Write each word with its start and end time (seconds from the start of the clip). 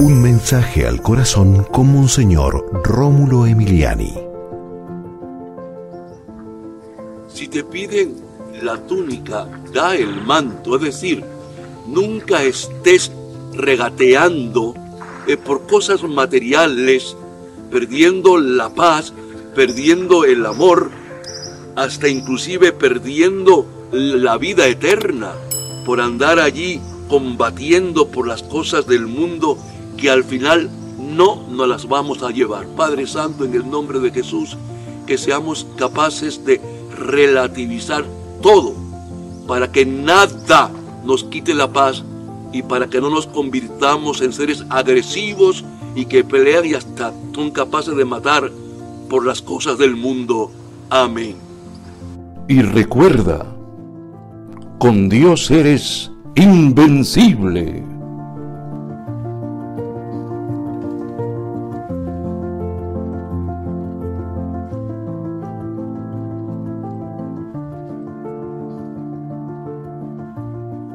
Un 0.00 0.22
mensaje 0.22 0.86
al 0.86 1.02
corazón 1.02 1.64
con 1.72 1.92
Monseñor 1.92 2.64
Rómulo 2.84 3.46
Emiliani. 3.46 4.14
Si 7.26 7.48
te 7.48 7.64
piden 7.64 8.14
la 8.62 8.76
túnica, 8.86 9.48
da 9.72 9.96
el 9.96 10.22
manto, 10.24 10.76
es 10.76 10.82
decir, 10.82 11.24
nunca 11.88 12.44
estés 12.44 13.10
regateando 13.54 14.74
eh, 15.26 15.36
por 15.36 15.66
cosas 15.66 16.04
materiales, 16.04 17.16
perdiendo 17.68 18.38
la 18.38 18.72
paz, 18.72 19.12
perdiendo 19.56 20.24
el 20.24 20.46
amor, 20.46 20.92
hasta 21.74 22.06
inclusive 22.06 22.70
perdiendo 22.70 23.66
la 23.90 24.38
vida 24.38 24.68
eterna 24.68 25.32
por 25.84 26.00
andar 26.00 26.38
allí 26.38 26.80
combatiendo 27.08 28.08
por 28.08 28.28
las 28.28 28.44
cosas 28.44 28.86
del 28.86 29.08
mundo 29.08 29.58
que 29.98 30.08
al 30.08 30.24
final 30.24 30.70
no 30.98 31.42
nos 31.50 31.68
las 31.68 31.86
vamos 31.86 32.22
a 32.22 32.30
llevar. 32.30 32.66
Padre 32.68 33.06
Santo, 33.06 33.44
en 33.44 33.54
el 33.54 33.68
nombre 33.68 33.98
de 34.00 34.10
Jesús, 34.10 34.56
que 35.06 35.18
seamos 35.18 35.66
capaces 35.76 36.44
de 36.44 36.60
relativizar 36.96 38.04
todo 38.40 38.74
para 39.46 39.70
que 39.70 39.84
nada 39.84 40.70
nos 41.04 41.24
quite 41.24 41.54
la 41.54 41.72
paz 41.72 42.04
y 42.52 42.62
para 42.62 42.88
que 42.88 43.00
no 43.00 43.10
nos 43.10 43.26
convirtamos 43.26 44.20
en 44.22 44.32
seres 44.32 44.64
agresivos 44.70 45.64
y 45.94 46.06
que 46.06 46.24
pelean 46.24 46.64
y 46.66 46.74
hasta 46.74 47.12
son 47.34 47.50
capaces 47.50 47.96
de 47.96 48.04
matar 48.04 48.50
por 49.08 49.26
las 49.26 49.42
cosas 49.42 49.78
del 49.78 49.96
mundo. 49.96 50.50
Amén. 50.90 51.36
Y 52.48 52.62
recuerda, 52.62 53.46
con 54.78 55.08
Dios 55.08 55.50
eres 55.50 56.10
invencible. 56.34 57.87